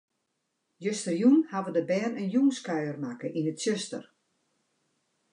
[0.83, 4.03] Justerjûn hawwe de bern in jûnskuier makke yn it tsjuster.